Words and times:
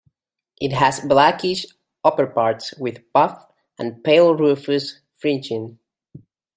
It 0.59 0.71
has 0.73 0.99
blackish 1.01 1.63
upperparts 2.03 2.75
with 2.79 3.01
buff 3.13 3.45
and 3.77 4.03
pale 4.03 4.35
rufous 4.35 4.99
fringing. 5.13 5.77